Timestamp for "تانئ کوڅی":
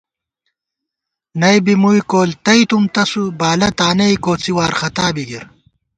3.77-4.51